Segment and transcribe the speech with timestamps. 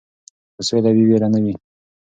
[0.55, 1.53] که سوله وي ویره نه وي.